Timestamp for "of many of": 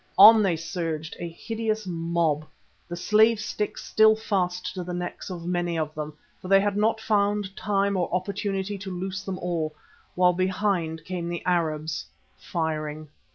5.29-5.93